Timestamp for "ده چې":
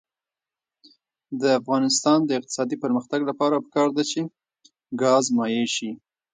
3.97-4.21